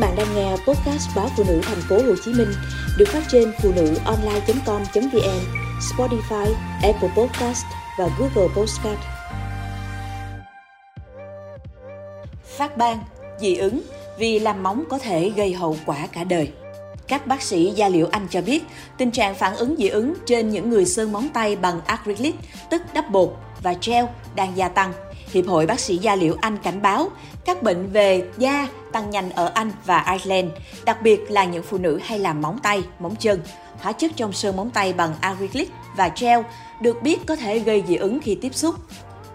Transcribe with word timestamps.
bạn 0.00 0.16
đang 0.16 0.34
nghe 0.34 0.50
podcast 0.50 1.16
báo 1.16 1.30
phụ 1.36 1.44
nữ 1.48 1.60
thành 1.62 1.80
phố 1.88 1.96
Hồ 1.96 2.14
Chí 2.24 2.32
Minh 2.32 2.52
được 2.98 3.08
phát 3.08 3.22
trên 3.28 3.52
phụ 3.62 3.72
nữ 3.76 3.94
online.com.vn, 4.04 5.40
Spotify, 5.80 6.52
Apple 6.82 7.08
Podcast 7.16 7.64
và 7.98 8.08
Google 8.18 8.54
Podcast. 8.56 8.98
Phát 12.44 12.76
ban, 12.76 12.98
dị 13.40 13.56
ứng 13.56 13.82
vì 14.18 14.38
làm 14.38 14.62
móng 14.62 14.84
có 14.90 14.98
thể 14.98 15.30
gây 15.36 15.54
hậu 15.54 15.76
quả 15.86 16.06
cả 16.12 16.24
đời. 16.24 16.52
Các 17.08 17.26
bác 17.26 17.42
sĩ 17.42 17.70
da 17.70 17.88
liễu 17.88 18.06
Anh 18.12 18.26
cho 18.30 18.42
biết, 18.42 18.64
tình 18.98 19.10
trạng 19.10 19.34
phản 19.34 19.56
ứng 19.56 19.76
dị 19.78 19.88
ứng 19.88 20.14
trên 20.26 20.50
những 20.50 20.70
người 20.70 20.86
sơn 20.86 21.12
móng 21.12 21.28
tay 21.34 21.56
bằng 21.56 21.80
acrylic, 21.86 22.34
tức 22.70 22.82
đắp 22.94 23.10
bột 23.10 23.36
và 23.62 23.74
gel 23.86 24.04
đang 24.34 24.56
gia 24.56 24.68
tăng. 24.68 24.92
Hiệp 25.32 25.46
hội 25.46 25.66
bác 25.66 25.80
sĩ 25.80 25.96
da 25.96 26.14
liễu 26.14 26.34
Anh 26.40 26.56
cảnh 26.56 26.82
báo 26.82 27.08
các 27.44 27.62
bệnh 27.62 27.90
về 27.92 28.24
da 28.38 28.68
tăng 28.92 29.10
nhanh 29.10 29.30
ở 29.30 29.50
Anh 29.54 29.72
và 29.86 30.16
Ireland, 30.18 30.48
đặc 30.84 31.02
biệt 31.02 31.30
là 31.30 31.44
những 31.44 31.62
phụ 31.62 31.78
nữ 31.78 32.00
hay 32.04 32.18
làm 32.18 32.42
móng 32.42 32.58
tay, 32.62 32.82
móng 32.98 33.16
chân. 33.16 33.40
Hóa 33.80 33.92
chất 33.92 34.12
trong 34.16 34.32
sơn 34.32 34.56
móng 34.56 34.70
tay 34.70 34.92
bằng 34.92 35.14
acrylic 35.20 35.70
và 35.96 36.10
gel 36.20 36.40
được 36.80 37.02
biết 37.02 37.26
có 37.26 37.36
thể 37.36 37.58
gây 37.58 37.84
dị 37.88 37.96
ứng 37.96 38.20
khi 38.20 38.34
tiếp 38.34 38.54
xúc. 38.54 38.74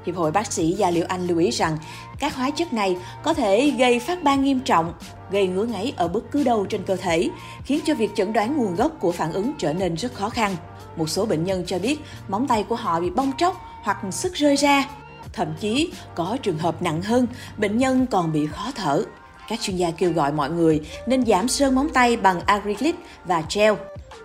Hiệp 0.05 0.15
hội 0.15 0.31
bác 0.31 0.53
sĩ 0.53 0.71
da 0.71 0.89
liễu 0.89 1.05
Anh 1.07 1.27
lưu 1.27 1.37
ý 1.37 1.49
rằng 1.49 1.77
các 2.19 2.35
hóa 2.35 2.49
chất 2.49 2.73
này 2.73 2.97
có 3.23 3.33
thể 3.33 3.73
gây 3.77 3.99
phát 3.99 4.23
ban 4.23 4.43
nghiêm 4.43 4.59
trọng, 4.59 4.93
gây 5.31 5.47
ngứa 5.47 5.65
ngáy 5.65 5.93
ở 5.95 6.07
bất 6.07 6.31
cứ 6.31 6.43
đâu 6.43 6.65
trên 6.65 6.83
cơ 6.83 6.95
thể, 6.95 7.29
khiến 7.65 7.79
cho 7.85 7.95
việc 7.95 8.11
chẩn 8.15 8.33
đoán 8.33 8.57
nguồn 8.57 8.75
gốc 8.75 8.91
của 8.99 9.11
phản 9.11 9.33
ứng 9.33 9.51
trở 9.57 9.73
nên 9.73 9.95
rất 9.95 10.13
khó 10.13 10.29
khăn. 10.29 10.55
Một 10.95 11.09
số 11.09 11.25
bệnh 11.25 11.43
nhân 11.43 11.63
cho 11.67 11.79
biết 11.79 11.99
móng 12.27 12.47
tay 12.47 12.63
của 12.63 12.75
họ 12.75 12.99
bị 12.99 13.09
bong 13.09 13.31
tróc 13.37 13.61
hoặc 13.83 13.97
sức 14.11 14.33
rơi 14.33 14.55
ra. 14.55 14.85
Thậm 15.33 15.47
chí 15.59 15.91
có 16.15 16.37
trường 16.41 16.57
hợp 16.57 16.81
nặng 16.81 17.01
hơn, 17.01 17.27
bệnh 17.57 17.77
nhân 17.77 18.05
còn 18.11 18.31
bị 18.31 18.47
khó 18.47 18.71
thở. 18.75 19.03
Các 19.47 19.61
chuyên 19.61 19.77
gia 19.77 19.91
kêu 19.91 20.11
gọi 20.11 20.31
mọi 20.31 20.49
người 20.49 20.81
nên 21.07 21.25
giảm 21.25 21.47
sơn 21.47 21.75
móng 21.75 21.89
tay 21.93 22.17
bằng 22.17 22.41
acrylic 22.45 22.95
và 23.25 23.43
gel. 23.55 23.73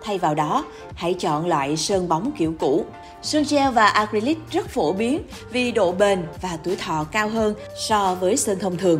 Thay 0.03 0.17
vào 0.17 0.35
đó, 0.35 0.65
hãy 0.95 1.13
chọn 1.13 1.47
loại 1.47 1.77
sơn 1.77 2.07
bóng 2.07 2.31
kiểu 2.37 2.53
cũ. 2.59 2.85
Sơn 3.21 3.43
gel 3.49 3.71
và 3.71 3.85
acrylic 3.85 4.37
rất 4.51 4.69
phổ 4.69 4.93
biến 4.93 5.21
vì 5.51 5.71
độ 5.71 5.91
bền 5.91 6.23
và 6.41 6.57
tuổi 6.63 6.75
thọ 6.75 7.03
cao 7.03 7.29
hơn 7.29 7.53
so 7.87 8.15
với 8.15 8.37
sơn 8.37 8.59
thông 8.59 8.77
thường. 8.77 8.99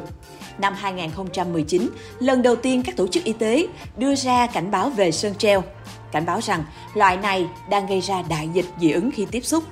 Năm 0.58 0.74
2019, 0.74 1.90
lần 2.20 2.42
đầu 2.42 2.56
tiên 2.56 2.84
các 2.84 2.96
tổ 2.96 3.08
chức 3.08 3.24
y 3.24 3.34
tế 3.34 3.68
đưa 3.98 4.16
ra 4.16 4.48
cảnh 4.48 4.72
báo 4.72 4.90
về 4.90 5.12
sơn 5.12 5.36
treo 5.36 5.64
cảnh 6.12 6.26
báo 6.26 6.40
rằng 6.42 6.64
loại 6.94 7.18
này 7.18 7.48
đang 7.70 7.88
gây 7.88 8.00
ra 8.00 8.22
đại 8.30 8.50
dịch 8.54 8.66
dị 8.80 8.92
ứng 8.92 9.12
khi 9.12 9.26
tiếp 9.32 9.46
xúc. 9.46 9.64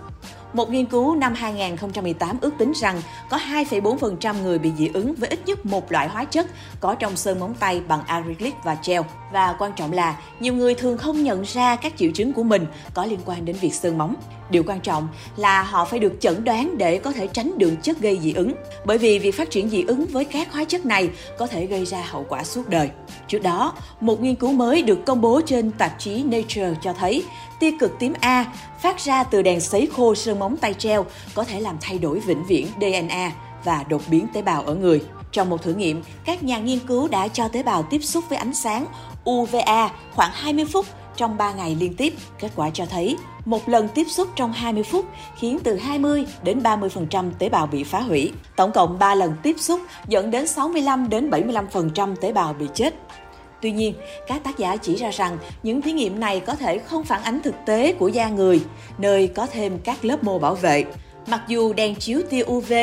Một 0.54 0.72
nghiên 0.72 0.86
cứu 0.86 1.16
năm 1.16 1.34
2018 1.34 2.38
ước 2.42 2.54
tính 2.58 2.72
rằng 2.76 3.02
có 3.30 3.38
2,4% 3.38 4.42
người 4.44 4.60
bị 4.60 4.72
dị 4.78 4.90
ứng 4.94 5.16
với 5.16 5.30
ít 5.30 5.40
nhất 5.46 5.66
một 5.66 5.92
loại 5.92 6.08
hóa 6.08 6.26
chất 6.26 6.48
có 6.80 6.96
trong 6.96 7.16
sơn 7.16 7.40
móng 7.40 7.54
tay 7.60 7.82
bằng 7.88 8.02
acrylic 8.08 8.56
và 8.64 8.78
gel. 8.86 9.02
Và 9.32 9.56
quan 9.60 9.72
trọng 9.76 9.94
là 9.94 10.20
nhiều 10.40 10.54
người 10.54 10.76
thường 10.76 10.98
không 10.98 11.24
nhận 11.24 11.44
ra 11.44 11.76
các 11.76 11.94
triệu 11.98 12.12
chứng 12.12 12.34
của 12.34 12.44
mình 12.44 12.66
có 12.94 13.06
liên 13.06 13.20
quan 13.26 13.46
đến 13.46 13.56
việc 13.62 13.74
sơn 13.74 13.98
móng. 13.98 14.16
Điều 14.50 14.64
quan 14.68 14.82
trọng 14.82 15.08
là 15.38 15.64
họ 15.64 15.86
phải 15.86 16.00
được 16.00 16.14
chẩn 16.20 16.44
đoán 16.44 16.78
để 16.78 16.98
có 16.98 17.12
thể 17.12 17.28
tránh 17.28 17.58
được 17.58 17.74
chất 17.82 18.00
gây 18.00 18.20
dị 18.22 18.34
ứng, 18.34 18.54
bởi 18.86 18.98
vì 18.98 19.20
việc 19.20 19.38
phát 19.38 19.50
triển 19.50 19.70
dị 19.70 19.84
ứng 19.84 20.06
với 20.06 20.26
các 20.26 20.54
hóa 20.54 20.64
chất 20.64 20.86
này 20.86 21.10
có 21.38 21.48
thể 21.48 21.66
gây 21.66 21.86
ra 21.86 22.04
hậu 22.10 22.26
quả 22.30 22.44
suốt 22.44 22.70
đời. 22.70 22.90
Trước 23.28 23.40
đó, 23.40 23.74
một 24.02 24.22
nghiên 24.22 24.36
cứu 24.36 24.52
mới 24.52 24.82
được 24.82 25.06
công 25.06 25.22
bố 25.22 25.42
trên 25.46 25.72
tạp 25.72 26.00
chí 26.00 26.24
Nature 26.24 26.74
cho 26.82 26.94
thấy 26.94 27.24
tia 27.60 27.72
cực 27.80 28.00
tím 28.00 28.14
A 28.20 28.46
phát 28.80 29.00
ra 29.00 29.24
từ 29.24 29.42
đèn 29.42 29.60
sấy 29.60 29.90
khô 29.96 30.16
sơn 30.16 30.39
móng 30.40 30.58
tay 30.58 30.74
treo 30.74 31.06
có 31.34 31.44
thể 31.44 31.60
làm 31.60 31.78
thay 31.82 31.98
đổi 31.98 32.20
vĩnh 32.20 32.46
viễn 32.46 32.68
DNA 32.82 33.32
và 33.64 33.84
đột 33.90 34.02
biến 34.08 34.28
tế 34.34 34.42
bào 34.42 34.64
ở 34.64 34.76
người. 34.76 35.02
Trong 35.32 35.50
một 35.50 35.64
thử 35.64 35.74
nghiệm, 35.74 36.04
các 36.26 36.44
nhà 36.44 36.60
nghiên 36.60 36.80
cứu 36.80 37.08
đã 37.08 37.28
cho 37.28 37.48
tế 37.48 37.64
bào 37.64 37.84
tiếp 37.84 38.00
xúc 38.00 38.24
với 38.30 38.38
ánh 38.38 38.54
sáng 38.54 38.86
UVA 39.30 39.90
khoảng 40.16 40.32
20 40.34 40.66
phút 40.66 40.86
trong 41.16 41.38
3 41.38 41.54
ngày 41.54 41.76
liên 41.80 41.96
tiếp. 41.96 42.14
Kết 42.40 42.50
quả 42.56 42.70
cho 42.70 42.86
thấy, 42.86 43.18
một 43.46 43.70
lần 43.70 43.90
tiếp 43.90 44.08
xúc 44.10 44.28
trong 44.36 44.54
20 44.54 44.84
phút 44.84 45.06
khiến 45.36 45.60
từ 45.64 45.76
20 45.78 46.26
đến 46.44 46.60
30% 46.64 47.32
tế 47.40 47.50
bào 47.50 47.68
bị 47.68 47.84
phá 47.84 48.00
hủy. 48.00 48.32
Tổng 48.56 48.72
cộng 48.72 49.00
3 49.00 49.16
lần 49.16 49.34
tiếp 49.44 49.56
xúc 49.60 49.82
dẫn 50.08 50.32
đến 50.32 50.48
65 50.48 51.10
đến 51.10 51.30
75% 51.30 52.16
tế 52.16 52.32
bào 52.32 52.54
bị 52.54 52.68
chết. 52.74 52.96
Tuy 53.62 53.72
nhiên, 53.72 53.94
các 54.28 54.44
tác 54.44 54.58
giả 54.58 54.76
chỉ 54.76 54.96
ra 54.96 55.10
rằng 55.10 55.38
những 55.64 55.82
thí 55.82 55.92
nghiệm 55.92 56.20
này 56.20 56.40
có 56.40 56.56
thể 56.56 56.78
không 56.78 57.04
phản 57.04 57.24
ánh 57.24 57.42
thực 57.42 57.56
tế 57.66 57.94
của 57.94 58.08
da 58.08 58.30
người, 58.30 58.62
nơi 58.98 59.28
có 59.28 59.46
thêm 59.46 59.78
các 59.84 60.06
lớp 60.06 60.24
mô 60.24 60.40
bảo 60.40 60.56
vệ. 60.56 60.86
Mặc 61.28 61.42
dù 61.48 61.74
đèn 61.74 61.96
chiếu 61.96 62.22
tia 62.30 62.44
UV 62.52 62.74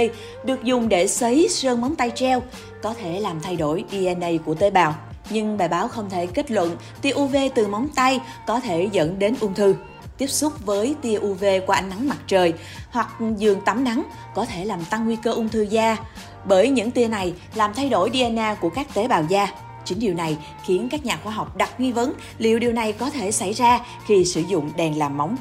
được 0.44 0.64
dùng 0.64 0.88
để 0.88 1.06
sấy 1.06 1.48
sơn 1.50 1.80
móng 1.80 1.96
tay 1.96 2.10
treo, 2.14 2.42
có 2.82 2.94
thể 2.94 3.20
làm 3.20 3.40
thay 3.40 3.56
đổi 3.56 3.84
DNA 3.90 4.28
của 4.44 4.54
tế 4.54 4.70
bào, 4.70 4.94
nhưng 5.30 5.58
bài 5.58 5.68
báo 5.68 5.88
không 5.88 6.10
thể 6.10 6.26
kết 6.26 6.50
luận 6.50 6.76
tia 7.02 7.12
UV 7.14 7.36
từ 7.54 7.66
móng 7.66 7.88
tay 7.94 8.20
có 8.46 8.60
thể 8.60 8.88
dẫn 8.92 9.18
đến 9.18 9.34
ung 9.40 9.54
thư. 9.54 9.74
Tiếp 10.18 10.26
xúc 10.26 10.52
với 10.64 10.94
tia 11.02 11.18
UV 11.18 11.44
qua 11.66 11.76
ánh 11.76 11.90
nắng 11.90 12.08
mặt 12.08 12.18
trời 12.26 12.52
hoặc 12.90 13.08
giường 13.36 13.60
tắm 13.60 13.84
nắng 13.84 14.02
có 14.34 14.44
thể 14.44 14.64
làm 14.64 14.84
tăng 14.84 15.04
nguy 15.04 15.16
cơ 15.16 15.32
ung 15.32 15.48
thư 15.48 15.62
da, 15.62 15.96
bởi 16.44 16.68
những 16.68 16.90
tia 16.90 17.08
này 17.08 17.34
làm 17.54 17.74
thay 17.74 17.88
đổi 17.88 18.10
DNA 18.14 18.54
của 18.54 18.70
các 18.70 18.94
tế 18.94 19.08
bào 19.08 19.24
da. 19.28 19.48
Chính 19.86 19.98
điều 19.98 20.14
này 20.14 20.36
khiến 20.64 20.88
các 20.90 21.04
nhà 21.04 21.16
khoa 21.22 21.32
học 21.32 21.56
đặt 21.56 21.80
nghi 21.80 21.92
vấn 21.92 22.12
liệu 22.38 22.58
điều 22.58 22.72
này 22.72 22.92
có 22.92 23.10
thể 23.10 23.32
xảy 23.32 23.52
ra 23.52 23.80
khi 24.06 24.24
sử 24.24 24.40
dụng 24.40 24.70
đèn 24.76 24.98
làm 24.98 25.16
móng. 25.16 25.36